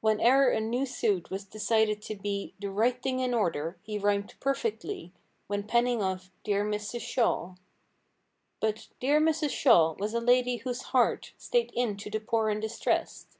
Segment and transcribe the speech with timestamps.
[0.00, 3.78] When e'er a new suit was decided to be The right thing in order.
[3.84, 5.12] He rhymed perfectly.
[5.46, 7.00] When penning of—"Dear Mrs.
[7.02, 7.54] Shaw."
[8.58, 9.50] But—"Dear Mrs.
[9.50, 13.36] Shaw," was a lady whose heart, 'Stayed in' to the poor and distressed.